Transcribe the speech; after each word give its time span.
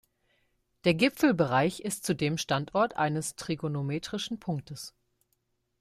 Der 0.83 0.95
Gipfelbereich 0.95 1.79
ist 1.81 2.03
zudem 2.07 2.39
Standort 2.39 2.97
eines 2.97 3.35
Trigonometrischen 3.35 4.39
Punktes. 4.39 4.95